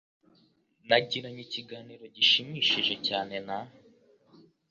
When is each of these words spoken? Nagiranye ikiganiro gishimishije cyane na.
Nagiranye 0.87 1.41
ikiganiro 1.45 2.03
gishimishije 2.15 2.93
cyane 3.07 3.35
na. 3.47 3.57